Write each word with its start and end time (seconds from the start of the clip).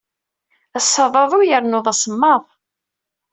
Ass-a, 0.77 1.05
d 1.13 1.15
aḍu 1.21 1.39
yernu 1.43 1.79
d 1.85 1.87
asemmaḍ. 1.91 2.43